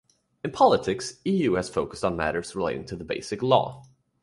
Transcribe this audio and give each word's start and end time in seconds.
In 0.43 0.49
politics, 0.49 1.19
Eu 1.27 1.53
has 1.57 1.69
focused 1.69 2.03
on 2.03 2.15
matters 2.17 2.55
relating 2.55 2.85
to 2.85 2.95
the 2.95 3.03
Basic 3.03 3.43
Law. 3.43 3.83